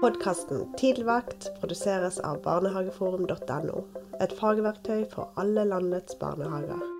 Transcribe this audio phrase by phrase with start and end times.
[0.00, 3.80] Podkasten Tidligvakt produseres av barnehageforum.no.
[4.22, 6.97] Et fagverktøy for alle landets barnehager.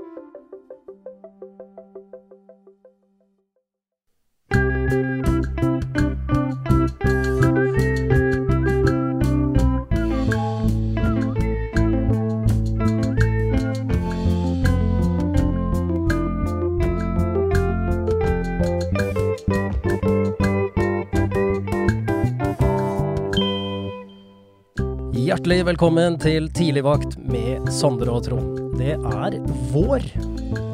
[25.38, 28.56] Hjertelig velkommen til Tidligvakt med Sondre og Trond.
[28.74, 29.36] Det er
[29.70, 30.02] vår,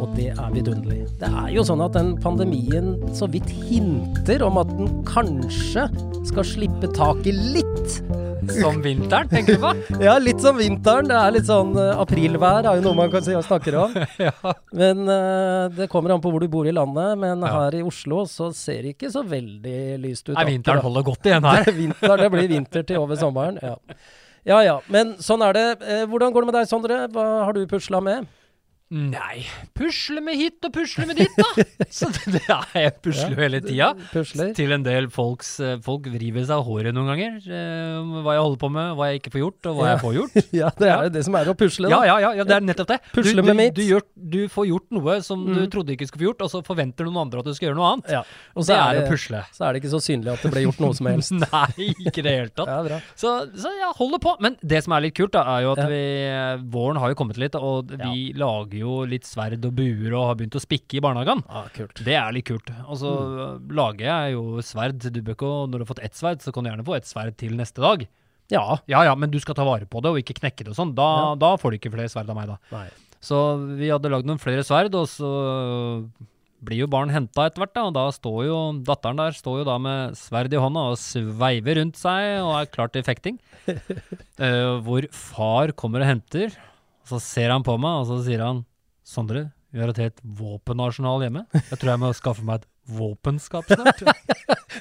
[0.01, 1.03] og det er vidunderlig.
[1.21, 5.85] Det er jo sånn at den pandemien så vidt hinter om at den kanskje
[6.31, 7.99] skal slippe taket litt.
[8.57, 9.75] Som vinteren, tenker du på?
[10.07, 11.13] Ja, litt som vinteren.
[11.13, 14.01] Det er litt sånn uh, aprilvær, er jo noe man kan si og snakker om.
[14.31, 14.57] ja.
[14.73, 17.21] Men uh, det kommer an på hvor du bor i landet.
[17.21, 17.53] Men Ja.
[17.67, 20.39] her i Oslo så ser det ikke så veldig lyst ut.
[20.41, 21.65] Nei, vinteren holder godt igjen her.
[21.69, 23.61] Det, er vinter, det blir vinter til over sommeren.
[23.61, 23.77] Ja.
[24.44, 25.66] Ja ja, men sånn er det.
[25.82, 26.99] Eh, hvordan går det med deg, Sondre?
[27.12, 28.27] Hva har du pusla med?
[28.95, 29.41] Nei,
[29.75, 31.65] pusle med hit og pusle med dit, da.
[31.91, 33.89] Så det er jeg pusler jo hele tida.
[34.55, 37.39] Til en del folks eh, Folk vriver seg av håret noen ganger.
[37.49, 39.95] eh, hva jeg holder på med, hva jeg ikke får gjort, og hva Ja.
[39.97, 40.37] jeg får gjort.
[40.61, 42.06] Ja, det er jo det som er å pusle, Ja, da.
[42.06, 42.99] ja, ja, ja, det er nettopp det.
[43.17, 43.75] Pusle du, med mitt.
[43.75, 44.05] du, gjør,
[44.37, 45.71] du får gjort noe som du Mm.
[45.72, 47.91] trodde ikke skulle få gjort, og så forventer noen andre at du skal gjøre noe
[47.97, 48.12] annet.
[48.15, 48.22] Ja.
[48.55, 49.43] Og så det er er å det- pusle.
[49.56, 51.34] Så er det ikke så synlig at det ble gjort noe som helst.
[51.49, 52.71] Nei, ikke i det hele tatt.
[52.95, 53.01] Ja.
[53.19, 54.37] Så, så jeg holder på.
[54.45, 55.91] Men det som er litt kult, da, er jo at Ja.
[55.91, 56.05] vi
[56.71, 60.37] Våren har jo kommet litt, og vi lager jo litt sverd og buer og har
[60.41, 61.43] begynt å spikke i barnehagen.
[61.77, 62.03] Kult.
[62.07, 62.69] Det er litt kult.
[62.89, 63.12] Og så
[63.71, 64.99] lager jeg jo sverd.
[65.15, 67.09] Du bør ikke, når du har fått ett sverd, så kan du gjerne få ett
[67.09, 68.07] sverd til neste dag.
[68.53, 68.65] Ja.
[68.91, 70.95] Ja ja, men du skal ta vare på det, og ikke knekke det og sånn.
[70.99, 71.34] Da, Ja.
[71.41, 72.59] da får du ikke flere sverd av meg, da.
[72.75, 72.89] Nei.
[73.25, 73.39] Så
[73.79, 75.31] vi hadde lagd noen flere sverd, og så
[76.65, 77.87] blir jo barn henta etter hvert, da.
[77.89, 81.81] Og da står jo datteren der står jo da med sverd i hånda og sveiver
[81.81, 83.39] rundt seg og er klar til fekting.
[83.69, 86.53] uh, hvor far kommer og henter,
[87.04, 88.65] og så ser han på meg, og så sier han
[89.04, 91.42] Sondre, vi har et helt våpenarsenal hjemme.
[91.53, 94.00] Jeg tror jeg må skaffe meg et våpenskap snart.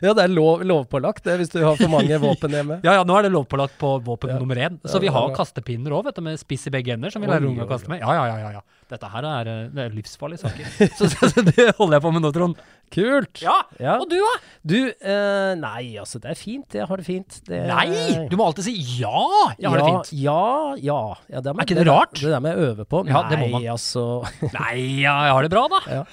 [0.01, 2.79] Ja, det er lov, lovpålagt det, hvis du har for mange våpen hjemme.
[2.83, 4.39] Ja, ja, nå er det lovpålagt på våpen Ja.
[4.41, 4.79] nummer én.
[4.81, 7.21] Ja, Så vi er har kastepinner òg, vet du, med spiss i begge ender, som
[7.21, 8.01] vi lærer unge å kaste med.
[8.01, 8.61] Ja, ja, ja, ja, ja.
[8.89, 10.71] Dette her er, eh, det er livsfarlige saker.
[10.97, 12.57] så, så, så det holder jeg på med nå, Trond.
[12.93, 13.41] Kult.
[13.41, 13.95] Ja, Ja.
[13.99, 14.31] Og du, da?
[14.63, 16.77] Du, eh, nei, altså, det er fint.
[16.77, 17.39] Jeg har det fint.
[17.47, 18.27] Det, Nei!
[18.29, 19.23] Du må alltid si ja!
[19.57, 20.11] Jeg har det fint.
[20.21, 20.99] Ja, ja.
[21.31, 22.15] ja det Er ikke det rart?
[22.19, 23.03] Det der med å øve på.
[23.09, 23.67] Ja, nei, det må man.
[23.73, 24.05] altså
[24.59, 25.81] Nei, ja, jeg har det bra, da.
[25.89, 26.03] Ja.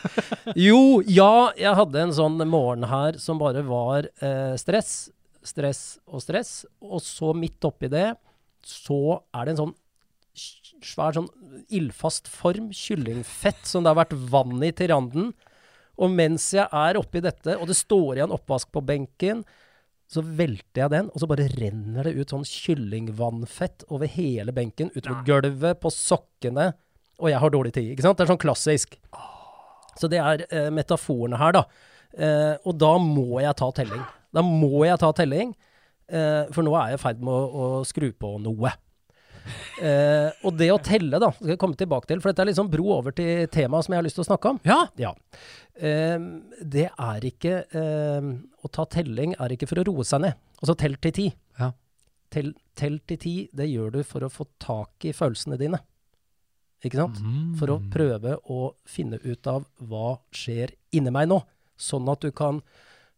[0.56, 5.10] Jo, ja, jeg hadde en sånn morgen her som bare var eh, stress,
[5.46, 6.54] stress og stress.
[6.80, 8.08] Og så midt oppi det,
[8.66, 9.76] så er det en sånn
[10.80, 11.28] svær sånn
[11.74, 15.30] ildfast form, kyllingfett, som det har vært vann i til randen.
[16.00, 19.42] Og mens jeg er oppi dette, og det står igjen oppvask på benken,
[20.10, 24.90] så velter jeg den, og så bare renner det ut sånn kyllingvannfett over hele benken,
[24.96, 26.72] utover gulvet, på sokkene.
[27.20, 28.18] Og jeg har dårlig tid, ikke sant?
[28.18, 28.96] Det er sånn klassisk.
[30.00, 31.64] Så det er eh, metaforene her, da.
[32.16, 34.02] Eh, og da må jeg ta telling.
[34.34, 35.52] Da må jeg ta telling,
[36.10, 38.72] eh, for nå er jeg i ferd med å, å skru på noe.
[39.80, 42.70] Eh, og det å telle, da, skal jeg komme tilbake til, for dette er sånn
[42.72, 44.60] bro over til temaet som jeg har lyst til å snakke om.
[44.68, 44.80] Ja.
[45.00, 45.14] Ja.
[45.74, 46.16] Eh,
[46.60, 48.26] det er ikke eh,
[48.60, 50.40] Å ta telling er ikke for å roe seg ned.
[50.60, 51.28] Altså tell til ti.
[51.60, 51.70] Ja.
[52.30, 55.80] Tell, tell til ti, det gjør du for å få tak i følelsene dine.
[56.84, 57.18] Ikke sant?
[57.20, 57.56] Mm.
[57.60, 61.40] For å prøve å finne ut av hva skjer inni meg nå.
[61.80, 62.60] Sånn at du kan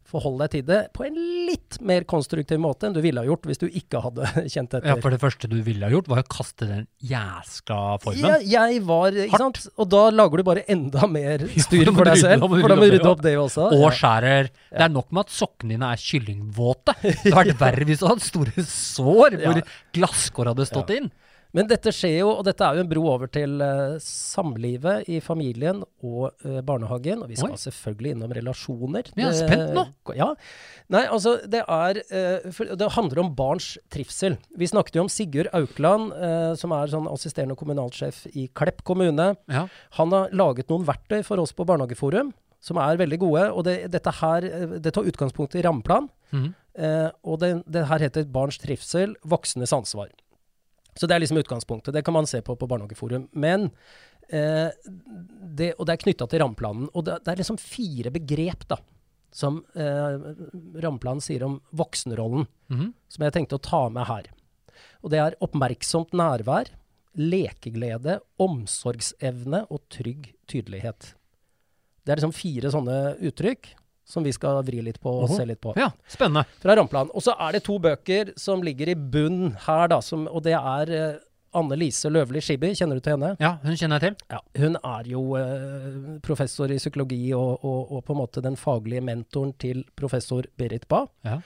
[0.08, 1.14] forholde deg til det på en
[1.49, 4.88] litt mer konstruktiv måte enn du ville ha gjort hvis du ikke hadde kjent etter.
[4.90, 8.26] Ja, for det første du ville ha gjort, var å kaste den jæska formen.
[8.44, 9.62] Ja, jeg var Ikke Hardt.
[9.62, 9.75] sant?
[9.81, 12.46] Og da lager du bare enda mer styr for deg selv.
[12.49, 13.69] For da må du rydde opp det også.
[13.72, 13.94] Og Ja.
[14.02, 14.50] skjærer.
[14.72, 16.96] Det er nok med at sokkene dine er kyllingvåte.
[17.02, 19.66] Det hadde vært verre hvis du hadde store sår hvor Ja.
[19.96, 21.10] glasskår hadde stått inn.
[21.52, 25.19] Men dette skjer jo, og dette er jo en bro over til uh, samlivet i
[25.25, 27.25] familien og uh, barnehagen.
[27.25, 27.60] Og vi skal Oi.
[27.60, 29.10] selvfølgelig innom relasjoner.
[29.16, 29.84] Vi er spent nå.
[30.16, 30.31] Ja.
[30.93, 34.38] Nei, altså det er uh, for Det handler om barns trivsel.
[34.58, 36.12] Vi snakket jo om Sigurd Aukland,
[36.58, 39.32] som er sånn assisterende kommunalsjef i Klepp kommune.
[39.52, 39.66] Ja.
[39.98, 42.32] Han har laget noen verktøy for oss på Barnehageforum
[42.62, 43.46] som er veldig gode.
[43.50, 44.46] og Det, dette her,
[44.78, 46.06] det tar utgangspunkt i rammeplan.
[46.31, 46.52] Mm.
[46.78, 50.12] Eh, og det, det her heter Barns trivsel, voksnes ansvar.
[50.94, 51.94] Så det er liksom utgangspunktet.
[51.94, 53.28] Det kan man se på på Barnehageforum.
[53.32, 53.70] Men
[54.28, 54.68] eh,
[55.56, 56.88] det, Og det er knytta til rammeplanen.
[56.94, 58.76] Og det, det er liksom fire begrep da,
[59.32, 60.18] som eh,
[60.84, 62.92] rammeplanen sier om voksenrollen, Mhm.
[63.08, 64.28] som jeg tenkte å ta med her.
[65.02, 66.68] Og det er oppmerksomt nærvær,
[67.16, 71.14] lekeglede, omsorgsevne og trygg tydelighet.
[72.04, 73.68] Det er liksom fire sånne uttrykk
[74.12, 75.40] som vi skal vri litt på og Oho.
[75.40, 76.44] se litt på ja, spennende.
[76.62, 77.12] fra Rampland.
[77.16, 80.56] Og så er det to bøker som ligger i bunn her, da, som, og det
[80.58, 81.20] er eh,
[81.56, 82.72] Anne Lise Løvli Skibby.
[82.76, 83.34] Kjenner du til henne?
[83.42, 84.28] Ja, hun kjenner jeg til.
[84.32, 84.40] Ja.
[84.62, 89.04] Hun er jo eh, professor i psykologi og, og, og på en måte den faglige
[89.04, 91.08] mentoren til professor Berit Bae.
[91.28, 91.40] Ja.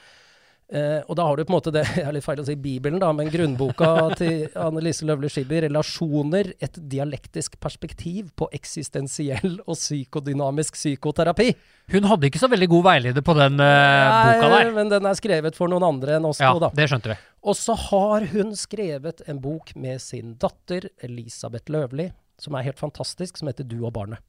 [0.67, 2.57] Eh, og da har du på en måte det jeg er litt feil å si
[2.59, 9.61] Bibelen, da, men grunnboka til Anne Lise Løvli Skibby, 'Relasjoner et dialektisk perspektiv på eksistensiell
[9.63, 11.55] og psykodynamisk psykoterapi'.
[11.95, 14.75] Hun hadde ikke så veldig god veileder på den eh, boka Nei, der.
[14.75, 16.73] Men den er skrevet for noen andre enn oss Ja, to, da.
[16.75, 17.19] det skjønte vi.
[17.47, 22.11] Og så har hun skrevet en bok med sin datter Elisabeth Løvli,
[22.43, 24.25] som er helt fantastisk, som heter 'Du og barnet'.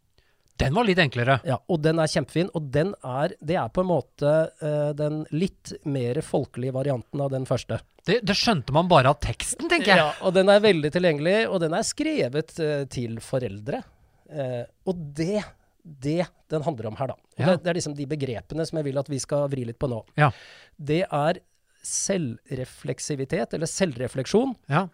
[0.57, 1.35] Den var litt enklere.
[1.45, 2.49] Ja, Og den er kjempefin.
[2.57, 4.31] Og den er, det er på en måte
[4.61, 7.77] uh, den litt mer folkelige varianten av den første.
[8.07, 9.99] Det, det skjønte man bare av teksten, tenker jeg.
[10.01, 13.83] Ja, Og den er veldig tilgjengelig, og den er skrevet uh, til foreldre.
[14.31, 15.43] Uh, og det,
[15.83, 17.17] det den handler om her, da.
[17.37, 17.51] Ja.
[17.51, 19.89] det, det er liksom de begrepene som jeg vil at vi skal vri litt på
[19.91, 20.01] nå.
[20.17, 20.31] Ja.
[20.79, 21.41] Det er
[21.87, 24.87] selvrefleksivitet, eller selvrefleksjon, Ja.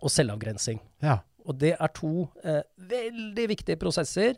[0.00, 0.80] og selvavgrensing.
[1.02, 1.18] ja.
[1.48, 4.36] Og det er to veldig viktige prosesser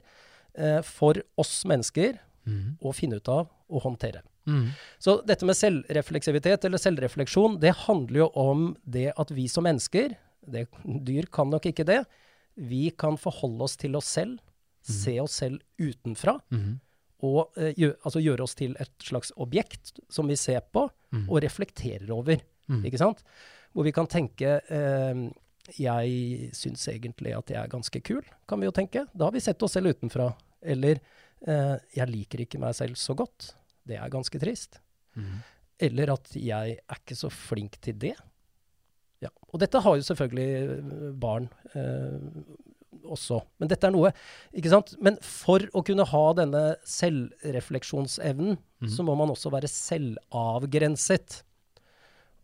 [0.55, 2.79] eh, for oss mennesker mm.
[2.83, 4.23] å finne ut av og håndtere.
[4.47, 4.71] Mm.
[4.99, 10.17] Så dette med selvrefleksivitet eller selvrefleksjon, det handler jo om det at vi som mennesker,
[10.51, 10.67] det,
[11.07, 12.01] dyr kan nok ikke det,
[12.59, 14.41] vi kan forholde oss til oss selv,
[14.83, 16.81] se oss selv utenfra, Mhm.
[17.23, 21.29] og eh, gjør, altså gjøre oss til et slags objekt som vi ser på Mhm.
[21.31, 22.41] og reflekterer over.
[22.69, 22.85] Mhm.
[22.85, 23.23] Ikke sant?
[23.73, 25.31] Hvor vi kan tenke eh,
[25.79, 29.07] jeg syns egentlig at jeg er ganske kul, kan vi jo tenke.
[29.15, 30.33] Da har vi sett oss selv utenfra.
[30.63, 30.99] Eller
[31.47, 33.53] eh, jeg liker ikke meg selv så godt.
[33.87, 34.81] Det er ganske trist.
[35.15, 35.41] Mhm.
[35.83, 38.15] Eller at jeg er ikke så flink til det.
[39.23, 39.29] Ja.
[39.53, 42.19] Og dette har jo selvfølgelig eh, barn eh,
[43.09, 43.41] også.
[43.59, 44.13] Men dette er noe
[44.55, 44.93] Ikke sant?
[45.03, 48.89] Men for å kunne ha denne selvrefleksjonsevnen, Mhm.
[48.91, 51.43] så må man også være selvavgrenset.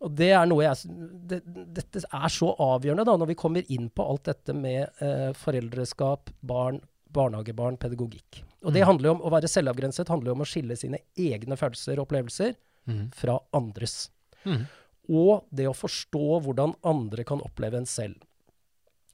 [0.01, 0.93] Og det er noe jeg
[1.29, 1.41] det,
[1.75, 6.31] Dette er så avgjørende da, når vi kommer inn på alt dette med eh, foreldreskap,
[6.41, 6.79] barn,
[7.11, 8.45] barnehagebarn, pedagogikk.
[8.63, 8.87] Og det Mhm.
[8.93, 12.07] handler jo om å være selvavgrenset handler jo om å skille sine egne følelser og
[12.09, 12.55] opplevelser
[12.87, 13.13] mm.
[13.15, 14.11] fra andres.
[14.45, 14.67] Mm.
[15.11, 18.17] Og det å forstå hvordan andre kan oppleve en selv.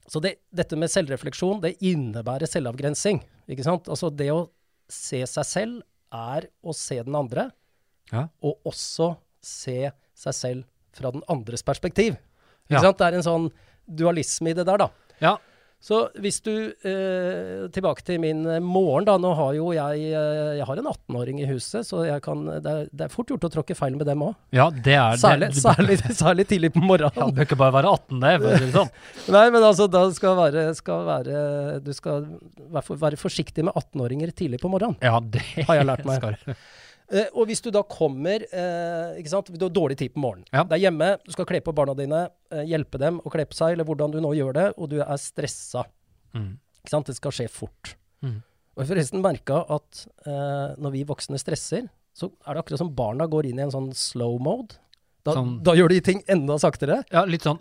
[0.07, 3.23] Så det, dette med selvrefleksjon, det innebærer selvavgrensing.
[3.49, 3.87] Ikke sant?
[3.89, 4.49] Altså det å
[4.91, 5.81] se seg selv
[6.13, 7.51] er å se den andre,
[8.11, 8.27] Ja.
[8.43, 10.63] og også se seg selv
[10.97, 12.15] fra den andres perspektiv.
[12.69, 12.77] Ja.
[12.77, 13.01] Ikke sant?
[13.01, 13.51] Det er en sånn
[13.85, 14.89] dualisme i det der, da.
[15.21, 15.35] ja.
[15.85, 16.51] Så hvis du
[16.87, 19.17] eh, Tilbake til min eh, morgen, da.
[19.21, 22.71] Nå har jo jeg eh, Jeg har en 18-åring i huset, så jeg kan, det,
[22.71, 24.33] er, det er fort gjort å tråkke feil med dem òg.
[24.55, 25.61] ja, det er Særlig, det.
[25.61, 27.13] Særlig, særlig tidlig på morgenen.
[27.19, 28.95] Ja, du bør ikke bare være 18, det, for sånn.
[29.35, 31.43] Nei, men altså, da skal være, skal være
[31.85, 32.25] Du skal
[32.73, 34.97] være, være forsiktig med 18-åringer tidlig på morgenen.
[35.05, 36.23] Ja, det Har jeg lært meg.
[36.23, 36.57] skal
[37.09, 37.17] du.
[37.17, 39.51] Eh, og hvis du da kommer uh, ikke sant?
[39.53, 40.47] Du har dårlig tid på morgenen.
[40.51, 40.63] Ja.
[40.65, 43.57] Det er hjemme, du skal kle på barna dine, uh, hjelpe dem å kle på
[43.57, 45.85] seg, eller hvordan du nå gjør det, og du er stressa.
[46.35, 46.55] Mm.
[46.81, 47.11] Ikke sant?
[47.11, 47.95] Det skal skje fort.
[48.25, 48.39] Mm.
[48.75, 53.23] Og jeg forresten merka at når vi voksne stresser, så er det akkurat som barna
[53.31, 54.75] går inn i en sånn slow mode.
[55.25, 56.99] Da, Sånn- da gjør de ting enda saktere.
[57.09, 57.57] Ja, litt sånn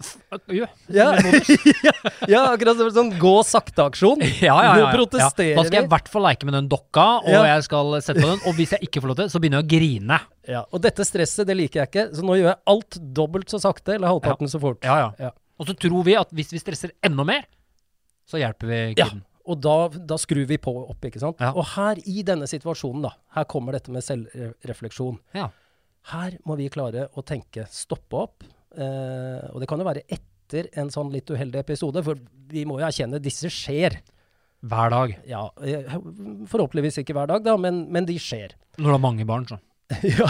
[0.52, 1.06] Ja,
[2.32, 4.20] ja akkurat som sånn gå sakte-aksjon.
[4.44, 5.04] Ja, ja, ja, ja.
[5.16, 8.28] Da skal jeg i hvert fall leke med den dokka, og jeg skal sette på
[8.34, 8.42] den.
[8.50, 10.20] Og hvis jeg ikke får lov til, så begynner jeg å grine.
[10.50, 13.62] Ja, og dette stresset, det liker jeg ikke, så nå gjør jeg alt dobbelt så
[13.64, 14.84] sakte, eller halvparten så fort.
[14.84, 15.08] Ja, ja.
[15.30, 15.32] Ja.
[15.56, 17.48] Og så tror vi at hvis vi stresser enda mer,
[18.28, 19.08] så hjelper vi Ja,
[19.44, 19.76] og da,
[20.12, 21.40] da skrur vi på opp, ikke sant?
[21.40, 21.52] Ja.
[21.56, 25.18] Og her i denne situasjonen, da, her kommer dette med selvrefleksjon.
[25.36, 25.48] Ja.
[26.12, 28.44] Her må vi klare å tenke, stoppe opp.
[28.76, 32.18] Eh, og det kan jo være etter en sånn litt uheldig episode, for
[32.50, 34.00] vi må jo erkjenne disse skjer.
[34.64, 35.14] Hver dag.
[35.28, 35.96] Ja, eh,
[36.50, 38.56] forhåpentligvis ikke hver dag, da, men, men de skjer.
[38.76, 39.60] Når du har mange barn, så.
[40.02, 40.28] ja.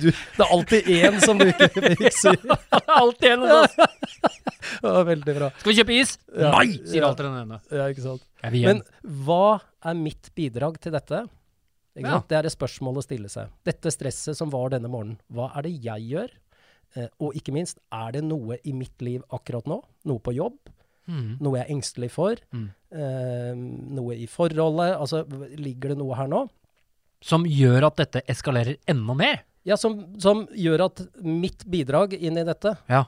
[0.00, 1.68] du, det er alltid én som du ikke
[2.00, 2.38] fikser.
[2.96, 3.74] Alltid en av oss.
[4.80, 5.50] Veldig bra.
[5.60, 6.14] Skal vi kjøpe is?
[6.32, 6.52] Ja.
[6.54, 7.58] Nei, sier alltid den ene.
[7.68, 8.24] Ja, ikke sant.
[8.56, 8.80] Men
[9.26, 11.26] hva er mitt bidrag til dette?
[12.04, 12.18] Ja.
[12.28, 13.52] Det er et spørsmål å stille seg.
[13.64, 16.34] Dette stresset som var denne morgenen, hva er det jeg gjør?
[16.96, 19.80] Eh, og ikke minst, er det noe i mitt liv akkurat nå?
[20.08, 20.58] Noe på jobb?
[21.06, 21.36] Mm.
[21.40, 22.40] Noe jeg er engstelig for?
[22.52, 22.68] Mm.
[22.92, 23.52] Eh,
[23.96, 24.96] noe i forholdet?
[24.96, 25.24] Altså,
[25.56, 26.46] ligger det noe her nå?
[27.24, 29.44] Som gjør at dette eskalerer enda mer.
[29.66, 33.06] Ja, som, som gjør at mitt bidrag inn i dette Ja.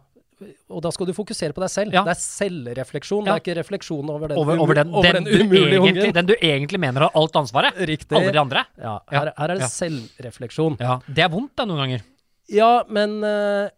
[0.71, 1.93] Og da skal du fokusere på deg selv.
[1.93, 2.05] Ja.
[2.07, 3.35] Det er selvrefleksjon, Ja.
[3.35, 6.13] det er ikke refleksjon over den, Over, over den, over den, den umulige egentlig, ungen.
[6.15, 7.75] den du egentlig mener har alt ansvaret.
[7.77, 8.17] Riktig.
[8.17, 8.65] Alle de andre.
[8.79, 9.69] Ja, her, her er det Ja.
[9.69, 10.77] selvrefleksjon.
[10.81, 12.03] Ja, Det er vondt da, noen ganger.
[12.49, 13.71] Ja, men eh,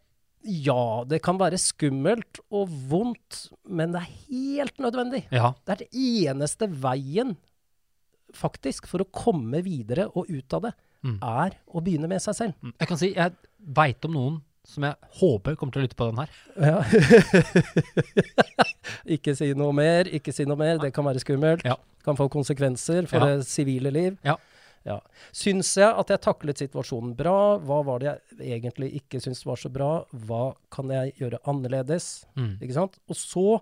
[0.42, 5.24] Ja, det kan være skummelt og vondt, men det er helt nødvendig.
[5.30, 5.52] Ja.
[5.66, 7.36] Det er det eneste veien,
[8.36, 11.18] faktisk, for å komme videre og ut av det, Mm.
[11.22, 12.54] er å begynne med seg selv.
[12.62, 12.72] Mm.
[12.78, 13.32] Jeg kan si, jeg
[13.74, 16.30] veit om noen som jeg håper kommer til å lytte på den her.
[16.62, 16.78] Ja.
[19.16, 20.78] ikke si noe mer, ikke si noe mer.
[20.82, 21.64] Det kan være skummelt.
[21.66, 21.76] Ja.
[22.06, 23.36] Kan få konsekvenser for Ja.
[23.36, 24.16] det sivile liv.
[24.24, 24.36] Ja.
[24.86, 24.96] Ja.
[25.36, 27.58] Syns jeg at jeg taklet situasjonen bra?
[27.60, 29.90] Hva var det jeg egentlig ikke syntes var så bra?
[30.12, 32.24] Hva kan jeg gjøre annerledes?
[32.36, 32.54] Mm.
[32.62, 32.96] Ikke sant?
[33.10, 33.60] Og så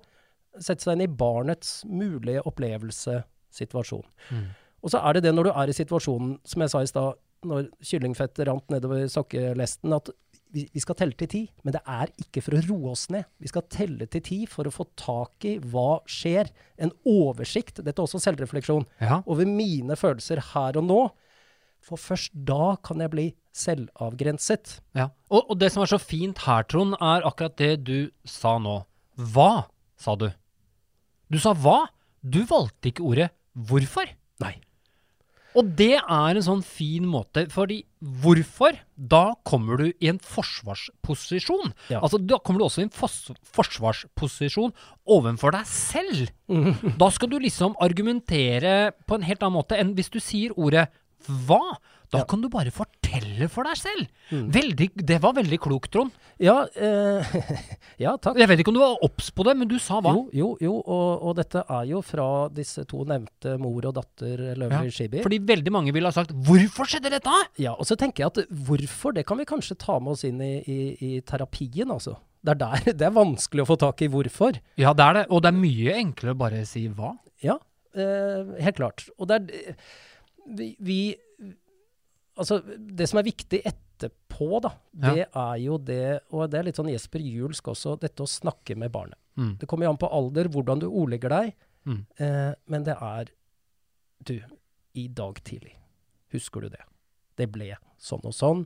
[0.62, 4.06] sette seg inn i barnets mulige opplevelsessituasjon.
[4.30, 4.46] Mm.
[4.82, 7.18] Og så er det det når du er i situasjonen, som jeg sa i stad,
[7.46, 10.10] når kyllingfettet rant nedover sokkelesten, at
[10.54, 13.24] vi, vi skal telle til ti, men det er ikke for å roe oss ned.
[13.42, 16.50] Vi skal telle til ti for å få tak i hva skjer.
[16.80, 19.22] En oversikt, dette er også selvrefleksjon, Ja.
[19.26, 21.00] over mine følelser her og nå.
[21.84, 24.78] For først da kan jeg bli selvavgrenset.
[24.98, 25.08] Ja.
[25.30, 28.80] Og, og det som er så fint her, Trond, er akkurat det du sa nå.
[29.18, 29.66] Hva,
[29.98, 30.28] sa du.
[31.30, 31.86] Du sa hva?
[32.22, 33.30] Du valgte ikke ordet
[33.68, 34.10] hvorfor.
[34.42, 34.56] Nei.
[35.58, 37.80] Og det er en sånn fin måte, fordi
[38.22, 38.76] hvorfor?
[38.94, 41.72] Da kommer du i en forsvarsposisjon.
[41.90, 41.98] Ja.
[41.98, 43.16] Altså, da kommer du også i en fos
[43.56, 44.74] forsvarsposisjon
[45.08, 46.30] overfor deg selv.
[47.00, 50.86] Da skal du liksom argumentere på en helt annen måte enn hvis du sier ordet
[51.26, 51.60] hva.
[52.10, 52.24] Da Ja.
[52.24, 54.06] kan du bare fortelle for deg selv.
[54.32, 54.46] Mm.
[54.54, 56.10] Veldig, det var veldig klokt, Trond.
[56.40, 57.20] Ja, eh,
[58.04, 58.38] ja takk.
[58.40, 60.14] Jeg vet ikke om du var obs på det, men du sa hva?
[60.16, 64.40] Jo, jo, jo og, og dette er jo fra disse to nevnte mor og datter
[64.56, 65.20] Løvli Ja, Shibi.
[65.26, 68.48] Fordi veldig mange ville ha sagt 'hvorfor skjedde dette?' Ja, og så tenker jeg at
[68.48, 72.16] hvorfor, det kan vi kanskje ta med oss inn i, i, i terapien, altså.
[72.42, 74.56] Det er der det er vanskelig å få tak i hvorfor.
[74.78, 75.26] Ja, det er det.
[75.28, 77.18] Og det er mye enklere å bare si hva.
[77.42, 77.58] Ja,
[77.94, 79.08] eh, helt klart.
[79.18, 79.74] Og det er
[80.48, 81.00] vi, vi
[82.38, 84.70] Altså, det som er viktig etterpå, da,
[85.02, 85.14] Ja.
[85.14, 88.76] det er jo det Og det er litt sånn Jesper Julsk også, dette å snakke
[88.78, 89.18] med barnet.
[89.36, 89.56] Mm.
[89.58, 91.54] Det kommer jo an på alder, hvordan du ordlegger deg.
[91.86, 92.06] Mm.
[92.18, 93.28] Eh, men det er
[94.24, 94.34] Du,
[94.94, 95.76] i dag tidlig,
[96.32, 96.82] husker du det?
[97.36, 98.64] Det ble sånn og sånn.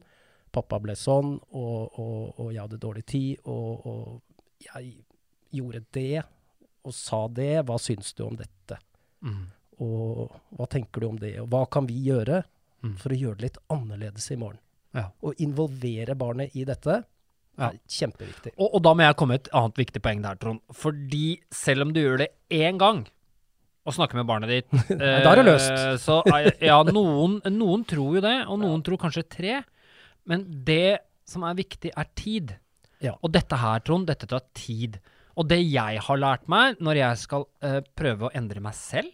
[0.50, 4.23] Pappa ble sånn, og, og, og jeg hadde dårlig tid, og, og
[4.64, 5.05] jeg
[5.52, 6.23] gjorde det,
[6.85, 7.64] og sa det.
[7.69, 8.79] Hva syns du om dette?
[9.23, 9.45] Mm.
[9.85, 11.35] Og hva tenker du om det?
[11.43, 12.43] Og hva kan vi gjøre
[12.83, 12.97] Mm.
[12.99, 14.59] for å gjøre det litt annerledes i morgen?
[14.95, 15.07] Ja.
[15.23, 17.05] Å involvere barnet i dette
[17.59, 17.69] Ja.
[17.69, 18.53] er kjempeviktig.
[18.59, 20.61] Og, og da må jeg komme et annet viktig poeng der, Trond.
[20.73, 23.05] Fordi selv om du gjør det én gang,
[23.87, 25.71] og snakker med barnet ditt Da er det løst.
[25.73, 29.57] eh, Så er, ja, noen, noen tror jo det, og noen tror kanskje tre.
[30.27, 32.55] Men det som er viktig, er tid.
[33.03, 33.17] Ja.
[33.23, 35.01] Og dette her, Trond, dette tar tid.
[35.37, 39.09] Og det jeg har lært meg når jeg skal uh, prøve å endre meg selv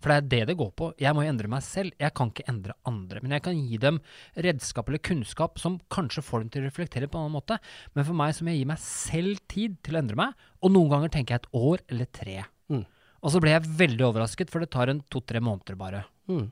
[0.00, 0.86] For det er det det går på.
[0.96, 1.92] Jeg må jo endre meg selv.
[2.00, 3.20] Jeg kan ikke endre andre.
[3.20, 3.98] Men jeg kan gi dem
[4.46, 7.58] redskap eller kunnskap som kanskje får dem til å reflektere på en annen måte.
[7.92, 10.46] Men for meg så må jeg gi meg selv tid til å endre meg.
[10.64, 12.38] Og noen ganger tenker jeg et år eller tre.
[12.72, 12.86] Mm.
[13.20, 16.06] Og så ble jeg veldig overrasket, for det tar en to-tre måneder bare.
[16.32, 16.46] Mm.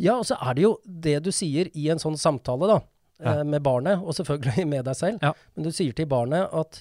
[0.00, 2.80] Ja, og så er det jo det du sier i en sånn samtale, da,
[3.20, 3.32] Ja.
[3.40, 5.20] eh, med barnet, og selvfølgelig med deg selv.
[5.20, 5.34] Ja.
[5.54, 6.80] Men du sier til barnet at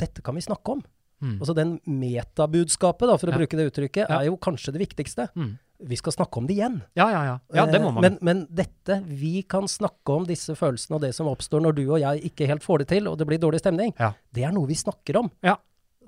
[0.00, 0.80] dette kan vi snakke om.
[1.20, 1.38] Mm.
[1.38, 3.38] Altså den metabudskapet, da, for å Ja.
[3.38, 4.20] bruke det uttrykket, Ja.
[4.20, 5.28] er jo kanskje det viktigste.
[5.36, 5.58] Mm.
[5.82, 6.82] vi skal snakke om det igjen.
[6.94, 7.38] Ja, ja, ja.
[7.54, 8.02] Ja, det må Eh, man.
[8.02, 11.90] Men, men dette, vi kan snakke om disse følelsene og det som oppstår når du
[11.90, 13.94] og jeg ikke helt får det til, og det blir dårlig stemning.
[13.98, 14.12] Ja.
[14.30, 15.30] Det er noe vi snakker om.
[15.42, 15.56] ja.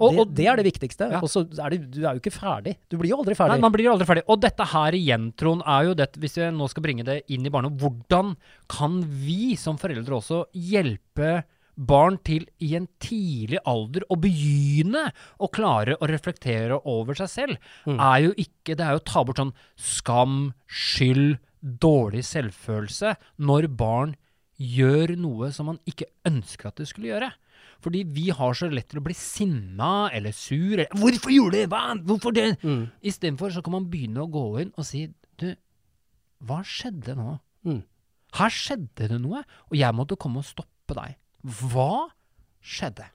[0.00, 1.10] Og, det, og, det er det viktigste.
[1.12, 1.20] Ja.
[1.20, 2.76] Og så er det, du er jo ikke ferdig.
[2.88, 3.52] Du blir jo aldri ferdig.
[3.52, 4.22] Nei, man blir aldri ferdig.
[4.26, 7.44] Og dette her igjen, Trond, er jo det, hvis jeg nå skal bringe det inn
[7.46, 8.36] i barndommen, hvordan
[8.68, 11.44] kan vi som foreldre også hjelpe
[11.76, 15.06] barn til i en tidlig alder å begynne
[15.40, 17.98] å klare å reflektere over seg selv, Mm.
[18.00, 23.68] er jo ikke Det er jo å ta bort sånn skam, skyld, dårlig selvfølelse når
[23.76, 24.16] barn
[24.58, 27.32] gjør noe som man ikke ønsker at de skulle gjøre.
[27.82, 30.74] Fordi vi har så lett til å bli sinna eller sur.
[30.74, 31.70] Eller, 'Hvorfor gjorde du det?
[31.70, 31.94] Hva?
[32.04, 32.90] Hvorfor det?' Mm.
[33.02, 35.56] Istedenfor så kan man begynne å gå inn og si Du,
[36.44, 37.40] hva skjedde nå?
[37.64, 37.82] Mm.
[38.34, 41.16] Her skjedde det noe, og jeg måtte komme og stoppe deg.
[41.42, 42.08] Hva
[42.62, 43.08] skjedde?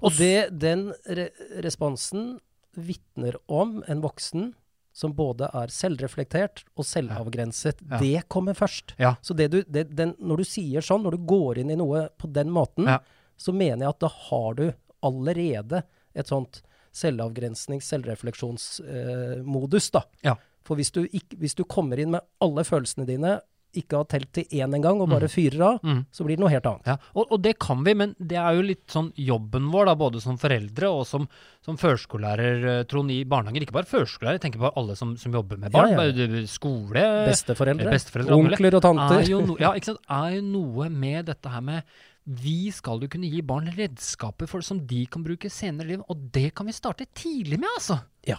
[0.00, 1.26] Og det, den re
[1.60, 2.38] responsen
[2.74, 4.54] vitner om en voksen
[4.96, 7.82] som både er selvreflektert og selvavgrenset.
[7.90, 7.98] Ja.
[8.00, 8.94] Det kommer først.
[8.96, 9.16] Ja.
[9.20, 12.06] Så det du, det, den, når du sier sånn, når du går inn i noe
[12.16, 13.00] på den måten, Ja.
[13.36, 14.64] så mener jeg at da har du
[15.04, 15.82] allerede
[16.14, 16.62] et sånt
[16.94, 20.02] selvavgrensnings-, selvrefleksjonsmodus, da.
[20.24, 20.36] Ja.
[20.64, 23.36] For hvis du, ikke, hvis du kommer inn med alle følelsene dine,
[23.80, 26.04] ikke har telt til én engang, og bare fyrer av, Mm.
[26.14, 26.86] så blir det noe helt annet.
[26.86, 29.94] Ja, og, og det kan vi, men det er jo litt sånn jobben vår, da,
[30.00, 31.28] både som foreldre og som,
[31.64, 33.66] som førskolelærer, eh, Trond, i barnehager.
[33.66, 35.92] Ikke bare førskolelærer, jeg tenker på alle som, som jobber med barn.
[35.94, 39.20] Ja, ja, bare Skole, Besteforeldre, besteforeldre, onkler og tanter.
[39.22, 40.02] Er jo, no, ja, ikke sant?
[40.10, 41.82] er jo noe med dette her med
[42.24, 46.06] Vi skal jo kunne gi barn redskaper for, som de kan bruke senere i livet,
[46.08, 47.98] og det kan vi starte tidlig med, altså.
[48.24, 48.38] Ja.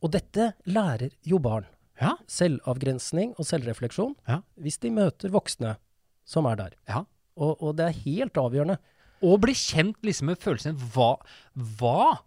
[0.00, 1.66] Og dette lærer jo barn.
[2.00, 2.14] Ja.
[2.30, 4.14] Selvavgrensning og selvrefleksjon.
[4.28, 4.40] Ja.
[4.60, 5.76] Hvis de møter voksne
[6.24, 6.74] som er der.
[6.88, 7.02] Ja.
[7.36, 8.78] Og, og det er helt avgjørende.
[9.22, 11.14] Og bli kjent liksom med følelsen Hva,
[11.56, 12.18] hva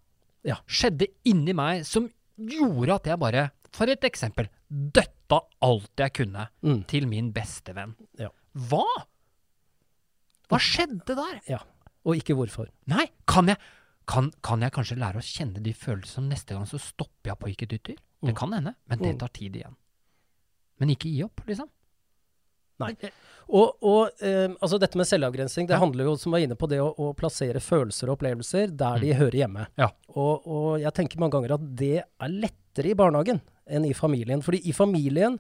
[0.46, 0.58] Ja.
[0.68, 6.48] skjedde inni meg som gjorde at jeg bare, for et eksempel, døtta alt jeg kunne
[6.62, 6.84] Mm.
[6.86, 7.96] til min beste venn?
[8.20, 8.30] Ja.
[8.54, 8.84] Hva?
[10.52, 11.40] Hva skjedde der?
[11.50, 11.60] Ja.
[12.06, 12.68] Og ikke hvorfor.
[12.92, 13.58] Nei, kan jeg,
[14.10, 17.52] kan, kan jeg kanskje lære å kjenne de følelsene neste gang, så stopper jeg på
[17.54, 18.02] ikke dytter?
[18.24, 18.36] Det Mm.
[18.40, 19.20] kan hende, men det Mm.
[19.20, 19.76] tar tid igjen.
[20.80, 21.68] Men ikke gi opp, liksom.
[22.80, 22.96] Nei.
[23.50, 25.80] Og, og eh, altså dette med selvavgrensning, det Ja.
[25.80, 29.14] handler jo, som var inne på, det å, å plassere følelser og opplevelser der de
[29.14, 29.68] hører hjemme.
[29.78, 29.90] Ja.
[30.16, 34.42] Og, og jeg tenker mange ganger at det er lettere i barnehagen enn i familien.
[34.42, 35.38] Fordi i familien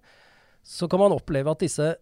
[0.63, 1.95] så kan man oppleve at disse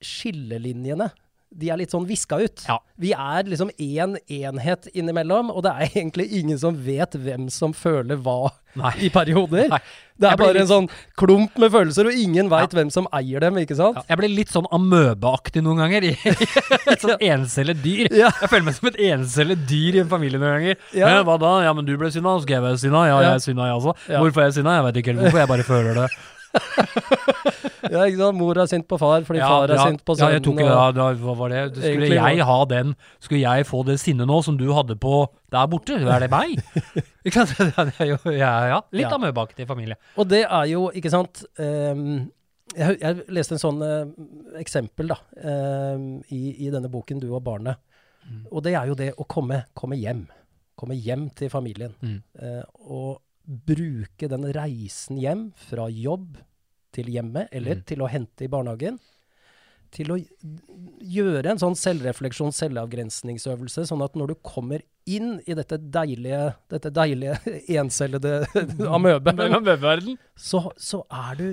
[0.00, 1.10] skillelinjene
[1.50, 2.62] de er litt sånn viska ut.
[2.68, 2.76] Ja.
[3.00, 7.72] Vi er liksom én enhet innimellom, og det er egentlig ingen som vet hvem som
[7.74, 8.92] føler hva Nei.
[9.02, 9.66] i perioder.
[9.72, 9.80] Nei.
[10.20, 13.40] Det er bare litt- en sånn klump med følelser, og ingen veit hvem som eier
[13.42, 13.96] dem, ikke sant?
[13.98, 16.06] Ja, jeg blir litt sånn amøbeaktig noen ganger.
[16.92, 18.12] Et sånn encellet dyr.
[18.14, 18.30] Ja.
[18.42, 20.76] Jeg føler meg som et encellet dyr i en familie noen ganger.
[20.94, 21.08] Ja.
[21.16, 21.54] «Eh, Hva da?
[21.66, 23.06] Ja, men du ble sinna, skal jeg være sinna?
[23.10, 23.22] Ja, Ja.
[23.30, 23.96] jeg er sinna, jeg også.
[24.12, 24.20] Ja.
[24.22, 24.76] Hvorfor er jeg sinna?
[24.78, 26.08] Jeg vet ikke helt hvorfor, jeg bare føler det.
[27.90, 28.36] Ja, ikke sant?
[28.38, 30.60] Mor er sint på far fordi Ja, far er ja, sint på Ja, jeg tok
[30.62, 31.60] ja, da, hva var det?
[31.74, 35.14] Skulle Egentlig jeg ha den Skulle jeg få det sinnet nå som du hadde på
[35.50, 35.96] der borte?
[35.98, 36.60] Er det meg?
[37.26, 37.54] ikke sant?
[37.76, 38.80] Ja, det er jo- ja, ja.
[38.94, 39.14] Litt Ja.
[39.16, 39.96] amøbeaktig familie.
[40.16, 42.28] Og det er jo, ikke sant um,
[42.76, 44.04] jeg, jeg leste en sånn uh,
[44.60, 47.80] eksempel da, um, i, i denne boken 'Du og barnet'.
[48.30, 48.44] Mm.
[48.52, 50.28] Og det er jo det å komme, komme hjem.
[50.78, 51.96] Komme hjem til familien.
[52.00, 52.20] Mm.
[52.38, 56.36] Uh, og bruke den reisen hjem fra jobb
[56.94, 57.84] til hjemmet, eller Mm.
[57.86, 58.98] til å hente i barnehagen.
[59.90, 60.16] Til å
[61.02, 66.92] gjøre en sånn selvrefleksjon, selvavgrensningsøvelse, sånn at når du kommer inn i dette deilige, dette
[66.94, 67.36] deilige
[67.82, 68.44] encellede
[68.96, 69.34] amøbe,
[70.38, 71.46] så, så er du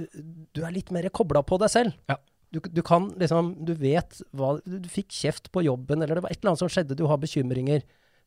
[0.53, 1.97] Du er litt mer kobla på deg selv.
[2.09, 2.17] Ja.
[2.53, 6.23] Du, du kan liksom Du vet hva Du du fikk kjeft på jobben, eller det
[6.23, 7.81] var et eller annet som skjedde, du har bekymringer.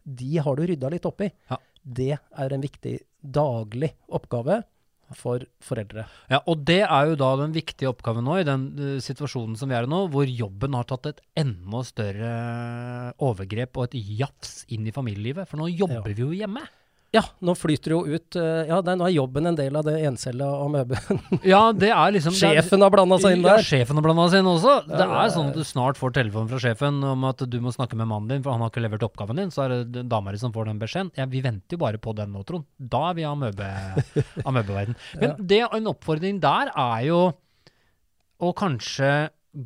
[0.05, 1.31] De har du rydda litt opp i.
[1.51, 1.57] Ja.
[1.83, 4.63] Det er en viktig daglig oppgave
[5.19, 6.05] for foreldre.
[6.31, 9.71] Ja, og det er jo da den viktige oppgaven nå, i den uh, situasjonen som
[9.71, 12.35] vi er i nå, hvor jobben har tatt et enda større
[13.19, 15.51] overgrep og et jafs inn i familielivet.
[15.51, 16.15] For nå jobber Ja.
[16.15, 16.63] vi jo hjemme.
[17.11, 19.83] Ja, nå flyter det jo ut eh, Ja, det, nå er jobben en del av
[19.83, 21.19] det encella amøben.
[21.53, 23.59] Ja, det er liksom er- Sjefen har blanda seg inn der.
[23.59, 24.75] Ja, sjefen har blanda seg inn også.
[24.87, 27.99] Det er sånn at du snart får telefon fra sjefen om at du må snakke
[27.99, 29.51] med mannen din, for han har ikke levert oppgaven din.
[29.51, 31.11] Så er det dama di som får den beskjeden.
[31.19, 32.69] Ja, vi venter jo bare på den nå, Trond.
[32.79, 33.73] Da er vi av amøbe,
[34.53, 34.95] amøbeverden.
[35.25, 37.21] Men det, en oppfordring der er jo
[38.41, 39.11] å kanskje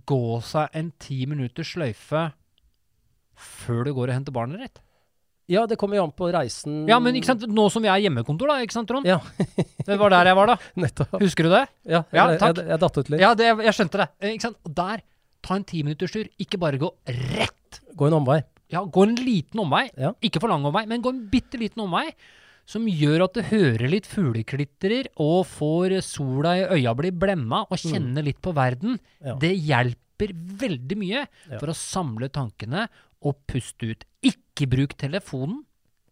[0.08, 2.30] gå seg en ti minutters sløyfe
[3.36, 4.80] før du går og henter barnet ditt.
[5.50, 7.42] Ja, det kommer jo an på reisen Ja, men ikke sant?
[7.52, 9.04] nå som vi er hjemmekontor, da, ikke sant, Trond?
[9.04, 9.18] Ja,
[9.88, 10.56] Det var der jeg var, da.
[10.86, 11.18] nettopp.
[11.20, 11.66] Husker du det?
[11.84, 12.56] Ja, Ja, jeg, takk.
[12.62, 13.20] jeg, jeg datt ut litt.
[13.20, 14.08] Ja, det, jeg skjønte det.
[14.24, 14.56] Eh, Ikke sant?
[14.80, 15.02] Der,
[15.44, 16.30] ta en timinutterstur.
[16.40, 17.80] Ikke bare gå rett.
[17.94, 18.38] Gå en omvei.
[18.72, 19.84] Ja, gå en liten omvei.
[20.00, 20.14] Ja.
[20.24, 22.06] Ikke for lang omvei, men gå en bitte liten omvei.
[22.64, 27.76] som gjør at du hører litt fugleklytrer og får sola i øya bli blemma og
[27.76, 29.34] kjenner litt på verden, Ja.
[29.36, 31.26] det hjelper veldig mye
[31.60, 32.86] for å samle tankene
[33.20, 34.04] og puste ut.
[34.24, 35.62] Ikke bruk telefonen.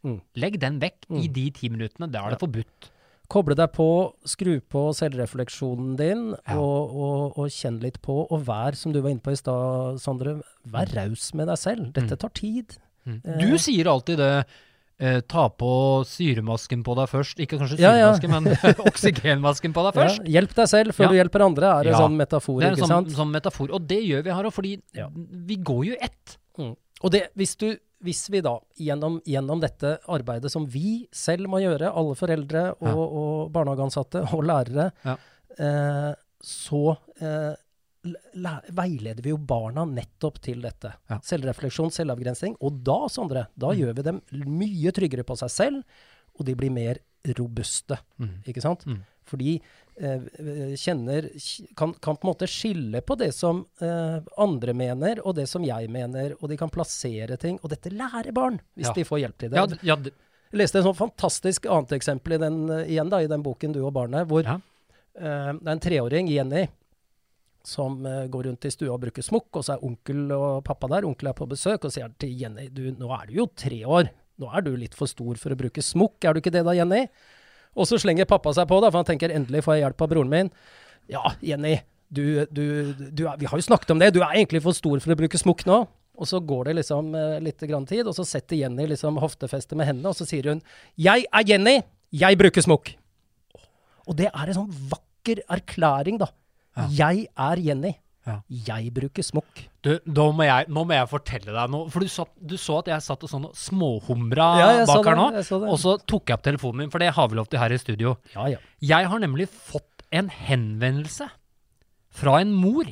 [0.04, 0.20] Mm.
[0.36, 1.32] Legg den vekk i Mm.
[1.32, 2.10] de ti minuttene.
[2.10, 2.88] Da er det forbudt.
[3.30, 3.86] Koble deg på,
[4.26, 6.56] skru på selvrefleksjonen din, Ja.
[6.58, 9.98] og, og, og kjenn litt på, og vær, som du var inne på i stad,
[10.02, 11.92] Sondre, vær raus med deg selv.
[11.92, 12.18] Dette Mm.
[12.18, 12.76] tar tid.
[13.06, 13.22] Mm.
[13.40, 14.44] Du sier alltid det.
[15.00, 17.38] Eh, ta på syremasken på deg først.
[17.40, 18.12] Ikke kanskje Ja, ja.
[18.14, 18.44] syremasken, men
[18.90, 20.26] oksygenmasken på deg Ja, først.
[20.28, 21.08] hjelp deg selv før Ja.
[21.08, 21.98] du hjelper andre, er en Ja.
[21.98, 23.70] sånn metafor, Det er en sånn, sånn metafor.
[23.72, 25.08] Og det gjør vi her òg, fordi Ja.
[25.14, 26.36] vi går jo ett.
[26.58, 26.76] Mm.
[27.02, 31.60] Og det, hvis, du, hvis vi da, gjennom, gjennom dette arbeidet som vi selv må
[31.62, 32.94] gjøre, alle foreldre og, Ja.
[33.22, 35.16] og barnehageansatte og lærere, Ja.
[35.58, 37.54] eh, så eh,
[38.74, 40.90] veileder vi jo barna nettopp til dette.
[41.10, 41.18] Ja.
[41.22, 42.56] Selvrefleksjon, selvavgrensning.
[42.60, 43.78] Og da, Sondre, da Mm.
[43.78, 44.20] gjør vi dem
[44.58, 45.84] mye tryggere på seg selv,
[46.38, 46.98] og de blir mer
[47.38, 47.98] robuste.
[48.18, 48.42] Mm.
[48.44, 48.84] Ikke sant?
[48.86, 49.04] Mm.
[49.24, 49.60] Fordi
[49.96, 51.26] kjenner
[51.76, 55.64] kan, kan på en måte skille på det som eh, andre mener, og det som
[55.66, 57.58] jeg mener, og de kan plassere ting.
[57.62, 58.92] Og dette lærer barn, hvis Ja.
[58.96, 59.56] de får hjelp til det.
[59.56, 59.96] Ja, ja,
[60.52, 63.72] Jeg leste et sånt fantastisk annet eksempel i den, eh, igjen da, i den boken
[63.72, 64.60] Du og barnet, hvor eh,
[65.14, 66.66] det er en treåring, Jenny,
[67.64, 70.88] som eh, går rundt i stua og bruker smokk, og så er onkel og pappa
[70.88, 71.04] der.
[71.06, 74.10] Onkel er på besøk og sier til Jenny du, nå er du jo tre år,
[74.40, 76.72] nå er du litt for stor for å bruke smokk, er du ikke det da,
[76.74, 77.06] Jenny?
[77.78, 80.12] Og så slenger pappa seg på, da, for han tenker endelig får jeg hjelp av
[80.12, 80.52] broren min.
[81.10, 81.78] Ja, Jenny,
[82.12, 85.00] du, du, du er, vi har jo snakket om det, du er egentlig for stor
[85.00, 85.82] for å bruke smokk nå.
[86.20, 89.78] Og så går det liksom eh, litt grann tid, og så setter Jenny liksom hoftefestet
[89.80, 90.60] med hendene, og så sier hun
[91.00, 91.78] Jeg er Jenny,
[92.12, 92.92] jeg bruker smokk.
[94.04, 96.28] Og det er en sånn vakker erklæring, da.
[96.76, 96.88] Ja.
[97.00, 97.94] Jeg er Jenny.
[98.22, 98.36] Ja.
[98.70, 99.64] Jeg bruker smokk.
[99.82, 101.88] Du, nå må jeg, nå må jeg fortelle deg noe.
[101.90, 105.26] For du, satt, du så at jeg satt og sånn småhumra Ja, bak her nå.
[105.66, 107.80] Og så tok jeg opp telefonen min, for det har vi lov til her i
[107.82, 108.14] studio.
[108.36, 108.60] Ja, ja.
[108.82, 111.26] Jeg har nemlig fått en henvendelse
[112.12, 112.86] fra en mor.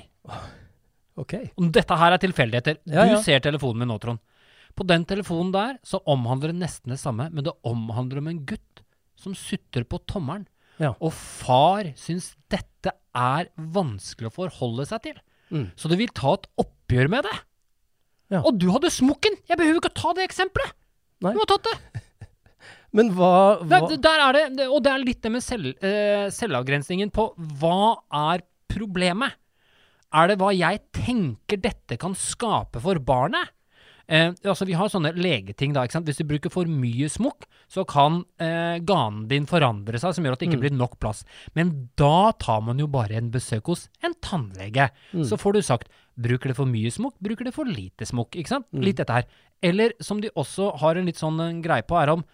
[1.21, 1.37] Ok.
[1.79, 2.81] Dette her er tilfeldigheter.
[2.89, 4.23] Du ser telefonen min nå, Trond.
[4.75, 8.43] På den telefonen der så omhandler det nesten det samme, men det omhandler om en
[8.49, 8.83] gutt
[9.21, 10.47] som sutter på tommelen.
[10.81, 10.95] Ja.
[11.05, 15.19] Og far syns dette er vanskelig å forholde seg til.
[15.51, 15.67] Mm.
[15.77, 17.37] Så du vil ta et oppgjør med det.
[18.31, 18.45] Ja.
[18.45, 19.37] Og du hadde smokken!
[19.51, 20.77] Jeg behøver ikke å ta det eksempelet!
[21.21, 21.35] Nei.
[21.37, 22.05] Du har tatt det.
[22.97, 26.27] Men hva, hva Der, der er det, og det er litt det med selv, eh,
[26.35, 27.29] selvavgrensningen på
[27.61, 28.01] hva
[28.33, 29.37] er problemet?
[30.11, 33.53] Er det hva jeg tenker dette kan skape for barnet?
[34.11, 35.73] Eh, altså Vi har sånne legeting.
[35.73, 36.07] da, ikke sant?
[36.11, 40.33] Hvis du bruker for mye smokk, så kan eh, ganen din forandre seg, som gjør
[40.35, 40.65] at det ikke Mm.
[40.67, 41.25] blir nok plass.
[41.55, 44.91] Men da tar man jo bare en besøk hos en tannlege.
[45.15, 45.23] Mm.
[45.25, 45.89] Så får du sagt
[46.21, 48.33] bruker det for mye smokk, bruker det for lite smokk.
[48.35, 48.67] ikke sant?
[48.75, 48.83] Mm.
[48.83, 49.25] Litt dette her.
[49.63, 52.25] Eller som de også har en litt sånn en greie på, er om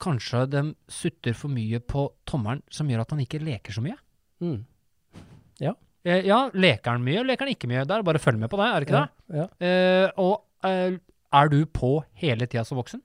[0.00, 3.96] kanskje de sutter for mye på tommelen, som gjør at han ikke leker så mye.
[4.40, 4.64] mm.
[6.06, 7.82] Eh, ja, leker han mye, leker han ikke mye?
[7.84, 9.46] Det er bare å følge med på det, er det ikke ja, ja.
[9.60, 10.94] Eh, og eh,
[11.34, 13.02] er du på hele tida som voksen?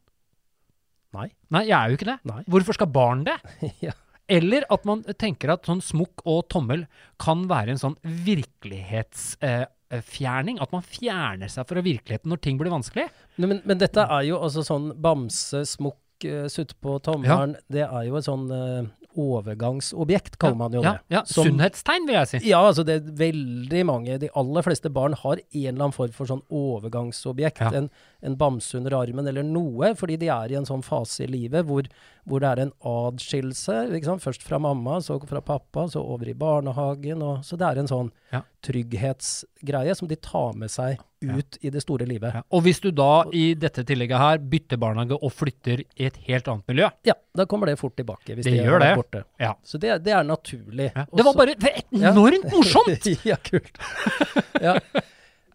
[1.14, 1.28] Nei.
[1.54, 2.20] Nei, jeg er jo ikke det.
[2.30, 2.42] Nei.
[2.50, 3.36] Hvorfor skal barn det?
[3.86, 3.94] ja.
[4.32, 6.86] Eller at man tenker at sånn smokk og tommel
[7.22, 10.60] kan være en sånn virkelighetsfjerning.
[10.64, 13.08] at man fjerner seg fra virkeligheten når ting blir vanskelig.
[13.36, 17.56] Nei, Men, men dette er jo altså sånn bamse, smokk, uh, sutte på tommelen.
[17.68, 18.84] Det er jo et sånn eh,
[19.20, 21.02] overgangsobjekt, kaller man jo ja, det.
[21.14, 22.38] Ja, Som- Sunnhetstegn, vil jeg si.
[22.50, 26.12] Ja, altså det er veldig mange, de aller fleste barn har en eller annen form
[26.16, 27.60] for sånn overgangsobjekt.
[27.62, 27.70] Ja.
[27.84, 27.90] En,
[28.24, 31.66] en bamse under armen eller noe, fordi de er i en sånn fase i livet
[31.68, 31.84] hvor,
[32.26, 33.82] hvor det er en adskillelse.
[34.24, 37.22] Først fra mamma, så fra pappa, så over i barnehagen.
[37.22, 38.42] Og, så det er en sånn Ja.
[38.64, 41.36] trygghetsgreie som de tar med seg Ja.
[41.38, 42.34] ut i det store livet.
[42.34, 42.42] Ja.
[42.52, 46.48] Og hvis du da i dette tillegget her bytter barnehage og flytter i et helt
[46.48, 48.96] annet miljø Ja, da kommer det fort tilbake hvis Det de gjør det.
[48.98, 49.24] borte.
[49.40, 49.54] Ja.
[49.64, 50.92] Så det, det er naturlig.
[50.96, 51.06] ja.
[51.16, 51.56] Det var bare
[51.92, 53.06] enormt morsomt!
[53.26, 53.78] ja, kult.
[54.62, 54.78] ja.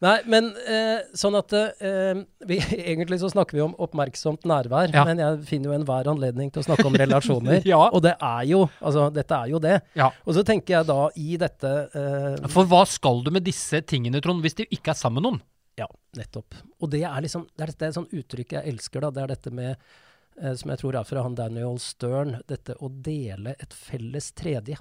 [0.05, 2.59] Nei, men eh, sånn at eh, vi,
[2.93, 5.03] Egentlig så snakker vi om oppmerksomt nærvær, Ja.
[5.09, 7.63] men jeg finner jo enhver anledning til å snakke om relasjoner.
[7.73, 7.81] Ja.
[7.91, 9.77] Og det er jo Altså, dette er jo det.
[9.99, 10.11] Ja.
[10.25, 14.23] Og så tenker jeg da i dette eh, For hva skal du med disse tingene,
[14.25, 15.41] Trond, hvis de ikke er sammen med noen?
[15.79, 15.87] Ja,
[16.19, 16.57] nettopp.
[16.83, 19.11] Og det er liksom Det er, et sånt uttrykk jeg elsker, da.
[19.15, 22.39] Det er dette med eh, Som jeg tror er fra han Daniel Stern.
[22.51, 24.79] Dette å dele et felles tredje.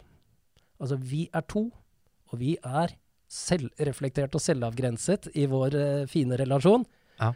[0.77, 1.67] Altså, vi er to,
[2.29, 2.93] og vi er
[3.31, 6.85] selvreflektert og selvavgrenset i vår eh, fine relasjon.
[7.19, 7.33] Ja.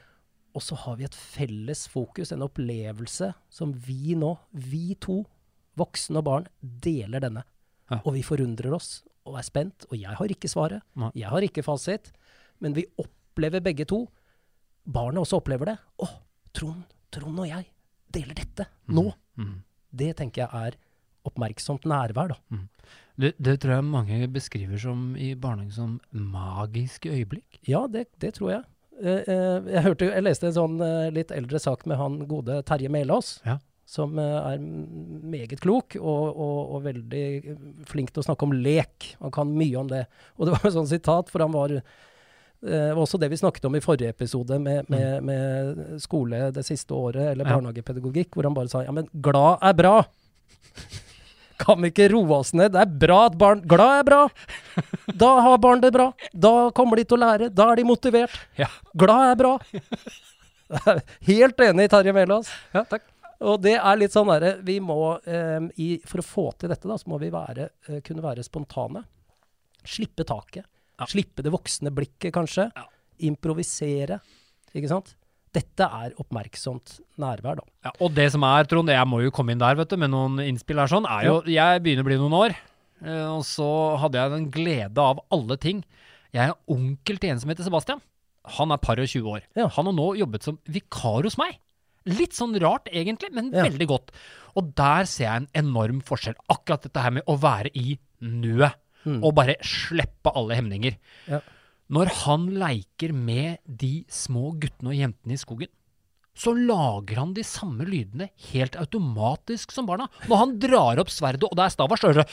[0.56, 5.22] Og så har vi et felles fokus, en opplevelse, som vi nå, vi to,
[5.80, 7.46] voksne og barn, deler denne.
[7.92, 8.02] Ja.
[8.04, 9.88] Og vi forundrer oss og er spent.
[9.92, 10.84] Og jeg har ikke svaret.
[11.00, 11.12] Nei.
[11.20, 12.12] Jeg har ikke fasit.
[12.64, 14.06] Men vi opplever begge to.
[14.84, 15.78] Barnet også opplever det.
[16.04, 16.08] Å,
[16.56, 17.68] Trond, Trond og jeg
[18.12, 19.08] deler dette nå.
[19.40, 19.60] Mm.
[19.92, 20.80] Det tenker jeg er
[21.28, 22.62] oppmerksomt nærvær, da.
[23.22, 27.60] Det, det tror jeg mange beskriver som i barnehagen som magiske øyeblikk.
[27.68, 28.64] Ja, det, det tror jeg.
[29.02, 32.62] Eh, eh, jeg, hørte, jeg leste en sånn eh, litt eldre sak med han gode
[32.68, 33.40] Terje Melås.
[33.48, 33.60] Ja.
[33.92, 37.56] Som er meget klok og, og, og veldig
[37.90, 39.10] flink til å snakke om lek.
[39.20, 40.06] Han kan mye om det.
[40.38, 43.76] Og det var et sånt sitat, for han var eh, også det vi snakket om
[43.76, 48.72] i forrige episode med, med, med skole det siste året, eller barnehagepedagogikk, hvor han bare
[48.72, 49.96] sa ja, men glad er bra.
[51.62, 52.74] Kan vi ikke roe oss ned?
[52.74, 54.22] Det er bra at barn Glad er bra!
[55.22, 56.10] Da har barn det bra.
[56.34, 57.50] Da kommer de til å lære.
[57.54, 58.34] Da er de motivert.
[58.58, 58.70] Ja.
[58.98, 59.54] Glad er bra.
[61.30, 62.50] Helt enig, Terje Melås.
[62.74, 63.06] Ja, takk.
[63.42, 66.86] Og det er litt sånn derre Vi må eh, i, For å få til dette,
[66.86, 69.02] da, så må vi være, eh, kunne være spontane.
[69.82, 70.68] Slippe taket.
[71.02, 71.08] Ja.
[71.10, 72.68] Slippe det voksne blikket, kanskje.
[72.78, 72.86] Ja.
[73.26, 74.20] Improvisere.
[74.78, 75.16] Ikke sant?
[75.54, 77.64] Dette er oppmerksomt nærvær, da.
[77.88, 80.12] Ja, og det som er, Trond, jeg må jo komme inn der vet du, med
[80.14, 82.56] noen innspill her sånn, er jo Jeg begynner å bli noen år,
[83.04, 83.68] eh, og så
[84.00, 85.84] hadde jeg den glede av alle ting.
[86.32, 88.00] Jeg er onkel til en som heter Sebastian.
[88.58, 89.42] Han er par og 20 år.
[89.60, 89.68] Ja.
[89.76, 91.60] Han har nå jobbet som vikar hos meg.
[92.10, 93.64] Litt sånn rart egentlig, men Ja.
[93.68, 94.12] veldig godt.
[94.56, 96.34] Og der ser jeg en enorm forskjell.
[96.50, 98.74] Akkurat dette her med å være i nuet.
[99.06, 100.96] Og bare slippe alle hemninger.
[101.28, 101.40] Ja.
[101.92, 105.68] Når han leiker med de små guttene og jentene i skogen,
[106.32, 110.06] så lager han de samme lydene helt automatisk som barna.
[110.32, 112.30] Når han drar opp sverdet, og det er stav, så hører du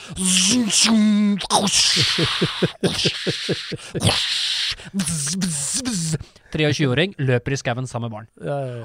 [6.54, 8.28] 23-åring løper i skauen sammen med barn.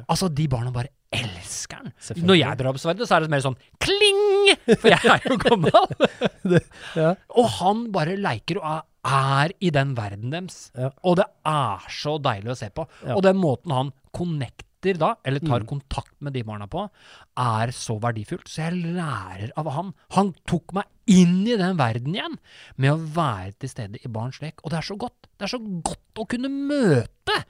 [0.10, 1.94] Altså, de barna bare elsker den.
[2.26, 4.24] Når jeg drar opp sverdet, så er det mer sånn kling!
[4.72, 5.78] For jeg er jo gammel.
[7.38, 10.72] Og han bare leker og er, er i den verden deres.
[10.78, 10.92] Ja.
[11.04, 12.86] Og det er så deilig å se på.
[13.06, 13.16] Ja.
[13.18, 15.68] Og den måten han connecter da, eller tar Mm.
[15.68, 16.90] kontakt med de barna på,
[17.38, 18.48] er så verdifullt.
[18.52, 19.94] Så jeg lærer av han.
[20.12, 22.38] Han tok meg inn i den verden igjen
[22.78, 24.60] med å være til stede i barns lek.
[24.64, 25.28] Og det er så godt.
[25.38, 27.46] Det er så godt å kunne møte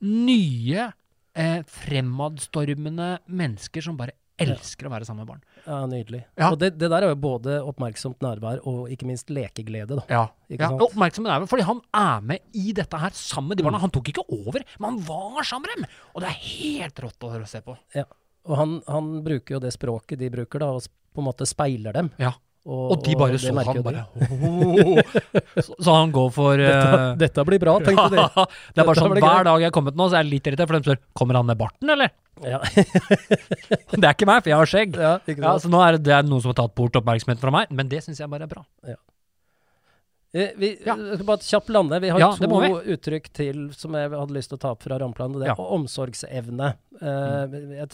[0.00, 0.92] nye,
[1.34, 4.12] eh, fremadstormende mennesker som bare
[4.44, 5.42] elsker å være sammen med barn.
[5.66, 6.22] ja nydelig.
[6.38, 6.50] Ja.
[6.50, 10.06] Og det, det der er jo både oppmerksomt nærvær og ikke minst lekeglede, da.
[10.10, 10.22] Ja,
[10.52, 10.80] ja sant?
[10.80, 13.82] og oppmerksom fordi han er med i dette her sammen med de barna.
[13.82, 15.98] Han tok ikke over, men han var sammen med dem!
[16.14, 17.76] Og det er helt rått å se på.
[17.96, 18.06] Ja.
[18.48, 21.96] Og han, han bruker jo det språket de bruker, da, og på en måte speiler
[21.96, 22.10] dem.
[22.20, 22.32] Ja.
[22.68, 24.02] Og, Og de bare og så han bare
[25.64, 28.18] så, så han går for Dette, eh, dette blir bra, tenkte de.
[28.36, 29.46] ja, Det er bare sånn hver greit.
[29.48, 31.48] dag jeg har kommet nå, så er jeg litt irritert, for de spør kommer han
[31.48, 32.12] med barten, eller?
[32.44, 32.60] Ja.
[33.96, 35.00] Det er ikke meg, for jeg har skjegg.
[35.00, 37.54] ja, Ja, så nå er det, det er noen som har tatt bort oppmerksomheten fra
[37.54, 38.66] meg, men det syns jeg bare er bra.
[40.36, 41.98] Eh, Vi skal bare kjapt lande.
[42.04, 42.62] Vi har to
[42.94, 45.40] uttrykk til som jeg hadde lyst til å ta opp fra rammeplanen.
[45.40, 46.74] Det er omsorgsevne.
[47.00, 47.60] mm.
[47.80, 47.88] jeg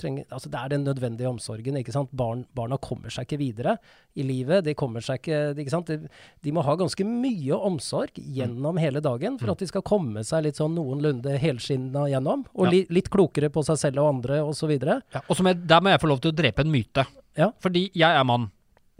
[0.00, 1.76] trenger, altså det er den nødvendige omsorgen.
[1.78, 2.10] ikke sant?
[2.16, 3.76] Barn, barna kommer seg ikke videre
[4.18, 4.64] i livet.
[4.66, 5.90] De kommer seg ikke, ikke sant?
[5.90, 6.10] De,
[6.44, 10.46] de må ha ganske mye omsorg gjennom hele dagen for at de skal komme seg
[10.46, 12.46] litt sånn noenlunde helskinna gjennom.
[12.54, 14.74] Og li, litt klokere på seg selv og andre osv.
[14.74, 17.06] Ja, og som jeg, der må jeg få lov til å drepe en myte.
[17.38, 17.50] Ja.
[17.62, 18.50] Fordi jeg er mann.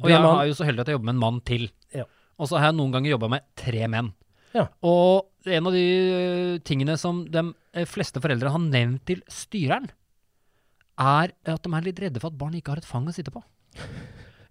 [0.02, 0.40] Og er jeg mann.
[0.42, 1.68] er jo så heldig at jeg jobber med en mann til.
[1.94, 2.06] Ja.
[2.38, 4.14] Og så har jeg noen ganger jobba med tre menn.
[4.54, 4.68] Ja.
[4.86, 7.42] Og en av de eh, tingene som de
[7.74, 9.90] eh, fleste foreldre har nevnt til styreren,
[11.00, 13.32] er at de er litt redde for at barn ikke har et fang å sitte
[13.34, 13.42] på.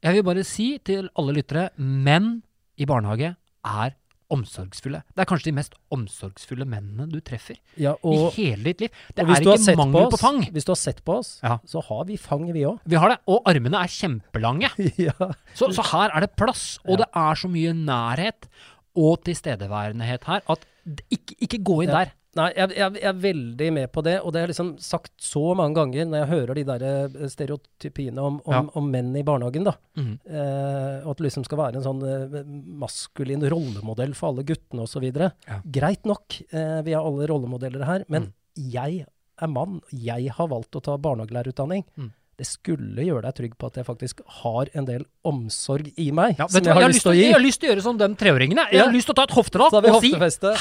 [0.03, 2.41] Jeg vil bare si til alle lyttere, menn
[2.75, 3.93] i barnehage er
[4.33, 5.03] omsorgsfulle.
[5.13, 8.97] Det er kanskje de mest omsorgsfulle mennene du treffer Ja, og, i hele ditt liv.
[9.13, 10.39] Det er ikke mangel på oss, på fang.
[10.55, 11.59] Hvis du har sett på oss, Ja.
[11.69, 12.79] så har vi fang, vi òg.
[12.89, 14.71] Vi har det, og armene er kjempelange.
[15.07, 15.13] ja.
[15.53, 18.49] Så, så her er det plass, og det er så mye nærhet
[18.95, 20.67] og tilstedeværenhet her at
[21.13, 22.11] ikke, ikke gå inn der.
[22.35, 25.11] Nei, jeg, jeg, jeg er veldig med på det, og det har jeg liksom sagt
[25.21, 28.61] så mange ganger når jeg hører de der eh, stereotypiene om, om, Ja.
[28.79, 29.75] om menn i barnehagen, da.
[29.99, 30.15] Mm.
[30.25, 32.39] Eh, og at det liksom skal være en sånn eh,
[32.81, 35.05] maskulin rollemodell for alle guttene osv.
[35.13, 35.59] Ja.
[35.77, 38.33] Greit nok, eh, vi har alle rollemodeller her, men Mm.
[38.73, 39.05] jeg
[39.41, 39.79] er mann.
[39.91, 41.85] Jeg har valgt å ta barnehagelærerutdanning.
[41.97, 42.11] Mm.
[42.35, 46.35] Det skulle gjøre deg trygg på at jeg faktisk har en del omsorg i meg,
[46.39, 47.21] Ja, som jeg, jeg har lyst til å gi.
[47.27, 48.63] jeg har lyst til å gjøre som de treåringene.
[48.71, 48.85] Jeg Ja.
[48.87, 50.11] har lyst til å ta et hoftelapp og si.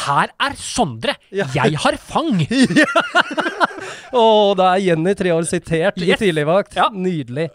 [0.04, 1.14] Her er Sondre!
[1.32, 1.46] Ja.
[1.54, 2.36] Jeg har fang!
[4.12, 6.20] Å, da er Jenny tre år sitert i Yes.
[6.20, 6.76] tidligvakt.
[6.76, 6.90] Ja.
[6.92, 7.48] Nydelig.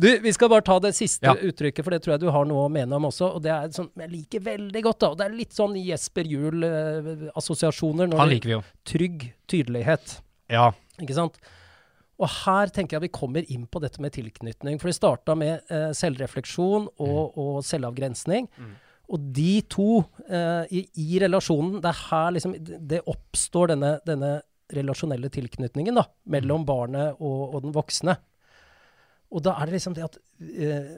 [0.00, 1.34] Du, vi skal bare ta det siste Ja.
[1.34, 3.34] uttrykket, for det tror jeg du har noe å mene om også.
[3.34, 5.08] Og det er sånn jeg liker veldig godt, da.
[5.10, 8.14] Og det er litt sånn Jesper Juel-assosiasjoner.
[8.16, 8.62] Han liker vi jo.
[8.86, 10.20] Trygg tydelighet.
[10.48, 10.70] Ja.
[11.02, 11.36] Ikke sant?
[12.20, 14.78] Og her tenker jeg vi kommer inn på dette med tilknytning.
[14.80, 18.48] For det starta med eh, selvrefleksjon og, og selvavgrensning.
[19.10, 24.34] Og de to eh, i, i relasjonen, det er her liksom det oppstår denne, denne
[24.70, 28.14] relasjonelle tilknytningen da, mellom barnet og, og den voksne.
[29.34, 30.92] Og da er det liksom det at eh,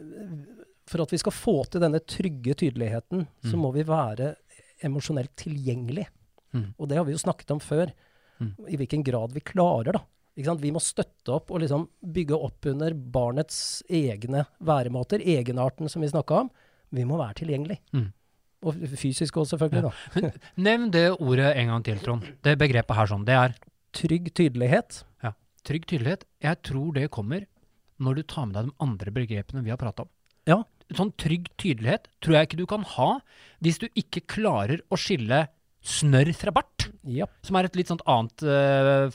[0.90, 3.60] For at vi skal få til denne trygge tydeligheten, så Mm.
[3.62, 4.34] må vi være
[4.82, 6.08] emosjonelt tilgjengelig.
[6.52, 6.74] Mm.
[6.76, 7.92] Og det har vi jo snakket om før.
[8.40, 8.50] Mm.
[8.68, 10.02] I hvilken grad vi klarer, da.
[10.36, 16.08] Vi må støtte opp og liksom bygge opp under barnets egne væremåter, egenarten som vi
[16.08, 16.50] snakka om.
[16.92, 17.78] Vi må være tilgjengelig.
[17.92, 18.08] Mm.
[18.62, 19.90] Og fysisk òg, selvfølgelig.
[19.90, 20.30] da.
[20.64, 22.28] Nevn det ordet en gang til, Trond.
[22.44, 23.26] Det begrepet her sånn.
[23.28, 23.56] Det er
[23.92, 25.02] Trygg tydelighet.
[25.68, 26.24] trygg tydelighet.
[26.42, 27.44] Jeg tror det kommer
[28.02, 30.10] når du tar med deg de andre begrepene vi har prata om.
[30.48, 30.62] Ja.
[30.96, 33.10] Sånn trygg tydelighet tror jeg ikke du kan ha
[33.64, 35.44] hvis du ikke klarer å skille
[35.82, 39.08] snørr fra bart, Ja, som er et litt sånt annet uh,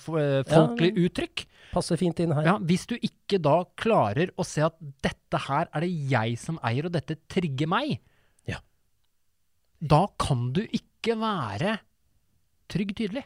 [0.50, 1.44] folkelig ja, uttrykk.
[1.72, 2.44] passer fint inn her.
[2.44, 4.76] Ja, hvis du ikke da klarer å se at
[5.06, 7.98] dette her er det jeg som eier, og dette trigger meg,
[8.48, 8.60] Ja.
[9.80, 11.78] da kan du ikke være
[12.68, 13.24] trygg tydelig.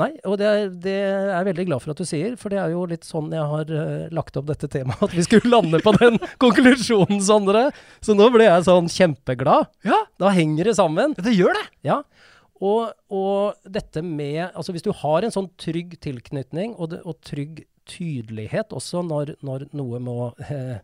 [0.00, 2.58] Nei, og det er, det er jeg veldig glad for at du sier, for det
[2.58, 5.78] er jo litt sånn jeg har uh, lagt opp dette temaet, at vi skulle lande
[5.84, 7.68] på den konklusjonen, Sondre.
[8.02, 9.68] Så nå ble jeg sånn kjempeglad.
[9.86, 11.14] Ja, Da henger det sammen.
[11.14, 11.62] det gjør det.
[11.86, 12.00] Ja.
[12.64, 17.18] Og, og dette med Altså hvis du har en sånn trygg tilknytning og, det, og
[17.26, 20.14] trygg tydelighet også når, når noe må
[20.48, 20.78] eh,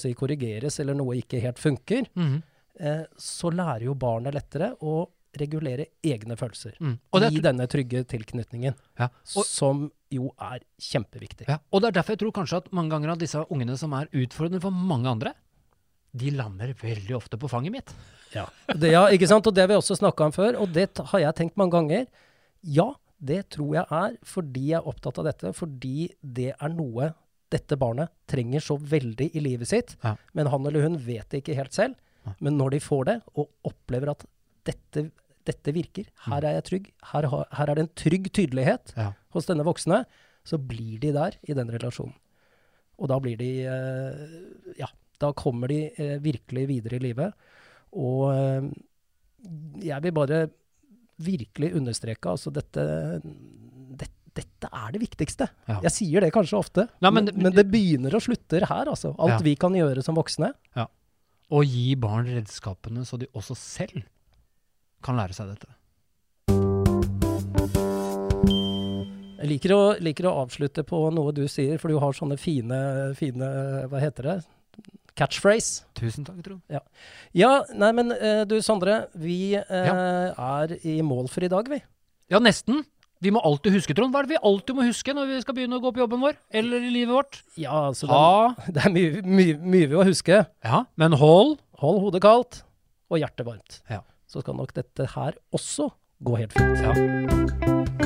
[0.00, 2.38] si, korrigeres eller noe ikke helt funker, Mhm.
[2.80, 5.02] eh, så lærer jo barnet lettere å
[5.38, 6.74] regulere egne følelser.
[6.80, 6.96] Mm.
[7.12, 9.08] Og det I denne trygge tilknytningen, Ja.
[9.36, 11.46] Og, som jo er kjempeviktig.
[11.48, 11.58] ja.
[11.70, 14.08] og det er derfor jeg tror kanskje at mange ganger av disse ungene som er
[14.12, 15.34] utfordrende for mange andre,
[16.12, 17.92] de lander veldig ofte på fanget mitt.
[18.34, 18.48] Ja.
[18.66, 19.46] Det, ja, ikke sant?
[19.46, 22.06] Og det har vi også snakka om før, og det har jeg tenkt mange ganger.
[22.66, 22.88] Ja,
[23.22, 27.12] det tror jeg er fordi jeg er opptatt av dette, fordi det er noe
[27.50, 30.16] dette barnet trenger så veldig i livet sitt, Ja.
[30.34, 31.94] men han eller hun vet det ikke helt selv.
[32.38, 34.24] Men når de får det, og opplever at
[34.64, 35.10] dette,
[35.48, 37.26] dette virker, her er jeg trygg, her,
[37.56, 39.12] her er det en trygg tydelighet Ja.
[39.32, 40.04] hos denne voksne,
[40.44, 42.14] så blir de der i den relasjonen.
[43.00, 44.86] Og da blir de eh, Ja,
[45.20, 47.32] da kommer de eh, virkelig videre i livet.
[47.92, 48.68] Og eh,
[49.88, 50.42] jeg vil bare
[51.20, 52.84] virkelig understreke altså dette
[53.24, 55.48] det, Dette er det viktigste.
[55.66, 55.80] Ja.
[55.88, 58.86] Jeg sier det kanskje ofte, Nei, men men, det- men det begynner og slutter her,
[58.86, 59.10] altså.
[59.18, 59.38] Alt Ja.
[59.42, 60.52] vi kan gjøre som voksne.
[61.50, 64.04] Og gi barn redskapene så de også selv
[65.04, 65.70] kan lære seg dette.
[69.40, 72.80] Jeg liker å, liker å avslutte på noe du sier, for du har sånne fine,
[73.16, 73.46] fine
[73.88, 74.38] Hva heter det?
[75.16, 75.86] Catchphrase.
[75.96, 76.60] Tusen takk, Trond.
[77.36, 79.06] Ja, nei, men eh, du Sondre.
[79.18, 79.64] Vi ja.
[80.30, 81.80] er i mål for i dag, vi.
[82.30, 82.84] Ja, nesten.
[83.20, 84.14] Vi må alltid huske, Trond.
[84.14, 86.22] Hva er det vi alltid må huske når vi skal begynne å gå på jobben
[86.24, 86.38] vår?
[86.56, 87.40] Eller i livet vårt?
[87.60, 88.20] Ja, altså det,
[88.76, 90.44] det er mye, mye, mye vi må huske.
[90.64, 92.58] Ja, men hold Hold hodet kaldt
[93.08, 93.78] og hjertet varmt.
[93.88, 94.02] Ja.
[94.30, 95.90] Så skal nok dette her også
[96.22, 96.84] gå helt fint.
[96.86, 98.00] Ja.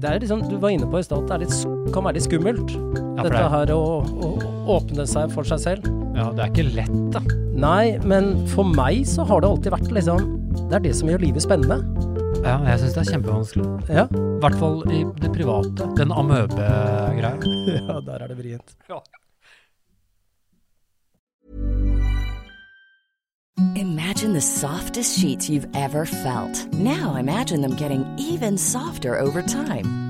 [0.00, 2.16] Det er liksom, du var inne på i stad at det er litt, kan være
[2.16, 2.72] litt skummelt.
[2.72, 5.99] Ja, dette det er- her å, å åpne seg for seg selv.
[6.20, 7.20] Ja, det er ikke lett, da.
[7.60, 10.26] Nei, men for meg så har det alltid vært liksom
[10.68, 11.78] Det er det som gjør livet spennende.
[12.44, 13.64] Ja, jeg syns det er kjempevanskelig.
[13.88, 15.88] Ja, I hvert fall i det private.
[15.96, 17.32] Den amøbe-greia.
[17.78, 18.76] ja der er det vrient.
[23.76, 26.66] Imagine the softest sheets you've ever felt.
[26.74, 30.09] Now imagine them getting even softer over time.